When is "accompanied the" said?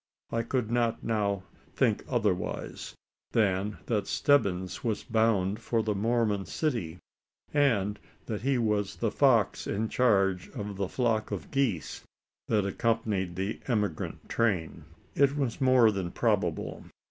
12.65-13.59